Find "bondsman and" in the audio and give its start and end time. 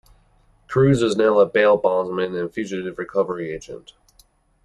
1.77-2.51